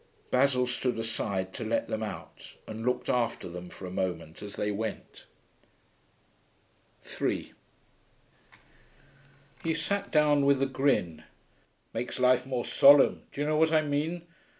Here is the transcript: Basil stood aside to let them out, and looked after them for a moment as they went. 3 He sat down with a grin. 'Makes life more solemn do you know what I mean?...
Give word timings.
Basil 0.31 0.65
stood 0.65 0.97
aside 0.97 1.53
to 1.53 1.63
let 1.63 1.87
them 1.87 2.01
out, 2.01 2.55
and 2.65 2.83
looked 2.83 3.07
after 3.07 3.47
them 3.47 3.69
for 3.69 3.85
a 3.85 3.91
moment 3.91 4.41
as 4.41 4.55
they 4.55 4.71
went. 4.71 5.25
3 7.03 7.53
He 9.63 9.75
sat 9.75 10.09
down 10.09 10.43
with 10.43 10.59
a 10.59 10.65
grin. 10.65 11.23
'Makes 11.93 12.19
life 12.19 12.47
more 12.47 12.65
solemn 12.65 13.25
do 13.31 13.41
you 13.41 13.45
know 13.45 13.57
what 13.57 13.71
I 13.71 13.83
mean?... 13.83 14.23